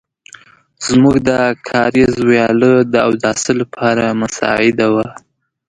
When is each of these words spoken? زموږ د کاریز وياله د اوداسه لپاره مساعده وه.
زموږ 0.85 1.15
د 1.29 1.29
کاریز 1.69 2.13
وياله 2.29 2.73
د 2.93 2.95
اوداسه 3.07 3.51
لپاره 3.61 4.03
مساعده 4.21 4.87
وه. 4.93 5.07